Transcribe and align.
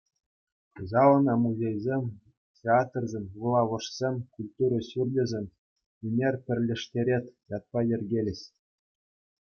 Кӑҫал 0.77 1.11
ӑна 1.17 1.35
музейсем, 1.43 2.03
театрсем, 2.63 3.25
вулавӑшсем, 3.43 4.15
культура 4.41 4.79
ҫурчӗсем 4.89 5.45
«Ӳнер 6.11 6.35
пӗрлештерет» 6.49 7.25
ятпа 7.61 7.79
йӗркелӗҫ. 7.93 8.41